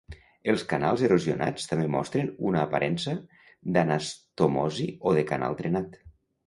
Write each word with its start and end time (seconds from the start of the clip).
Els 0.53 0.61
canals 0.69 1.03
erosionats 1.09 1.69
també 1.73 1.85
mostren 1.97 2.31
una 2.51 2.63
aparença 2.69 3.15
d'anastomosi 3.77 4.93
o 5.11 5.19
de 5.21 5.29
canal 5.35 5.63
trenat. 5.65 6.07